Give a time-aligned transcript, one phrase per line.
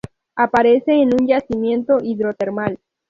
[0.35, 2.79] Aparece en un yacimiento hidrotermal.